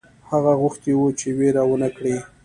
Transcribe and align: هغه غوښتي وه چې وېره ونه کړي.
هغه 0.31 0.51
غوښتي 0.61 0.91
وه 0.95 1.09
چې 1.19 1.27
وېره 1.37 1.63
ونه 1.69 1.89
کړي. 1.97 2.15